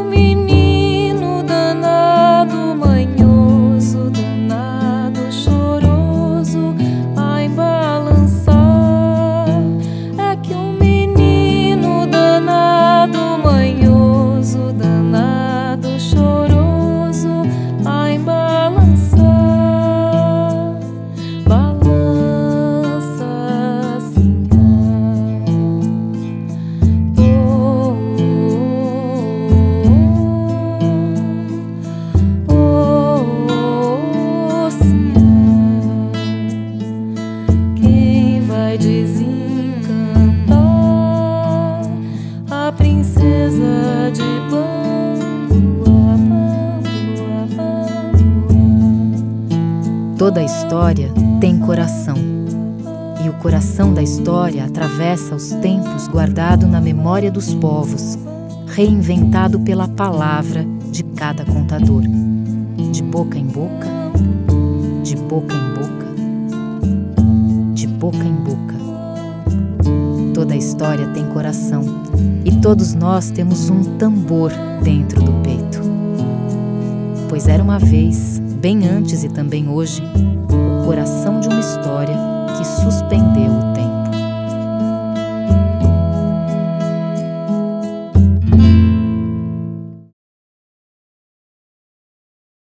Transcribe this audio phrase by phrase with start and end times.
[0.00, 0.31] me
[38.72, 40.56] vai desencantar
[42.50, 46.16] a princesa de Bambua,
[50.16, 52.16] Toda a história tem coração.
[53.22, 58.18] E o coração da história atravessa os tempos guardado na memória dos povos,
[58.68, 62.02] reinventado pela palavra de cada contador.
[62.90, 63.86] De boca em boca,
[65.02, 65.82] de boca em boca
[68.02, 68.74] boca em boca.
[70.34, 71.84] Toda história tem coração
[72.44, 74.50] e todos nós temos um tambor
[74.82, 75.80] dentro do peito.
[77.28, 80.02] Pois era uma vez, bem antes e também hoje,
[80.50, 82.31] o coração de uma história